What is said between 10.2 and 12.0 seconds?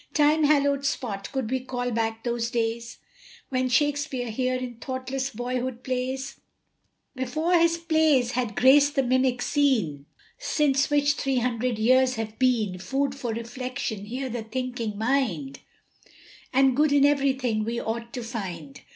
Since which three hundred